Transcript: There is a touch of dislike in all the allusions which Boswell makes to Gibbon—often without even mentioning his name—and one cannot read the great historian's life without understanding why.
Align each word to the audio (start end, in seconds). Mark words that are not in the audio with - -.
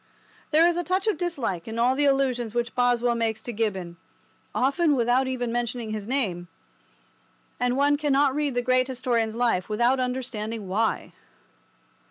There 0.49 0.67
is 0.67 0.77
a 0.77 0.83
touch 0.83 1.05
of 1.05 1.15
dislike 1.19 1.67
in 1.67 1.77
all 1.77 1.93
the 1.93 2.05
allusions 2.05 2.55
which 2.55 2.73
Boswell 2.73 3.13
makes 3.13 3.39
to 3.43 3.53
Gibbon—often 3.53 4.95
without 4.95 5.27
even 5.27 5.51
mentioning 5.51 5.91
his 5.91 6.07
name—and 6.07 7.77
one 7.77 7.97
cannot 7.97 8.33
read 8.33 8.55
the 8.55 8.63
great 8.63 8.87
historian's 8.87 9.35
life 9.35 9.69
without 9.69 9.99
understanding 9.99 10.67
why. 10.67 11.13